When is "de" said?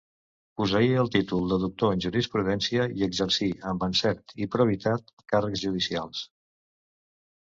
1.49-1.57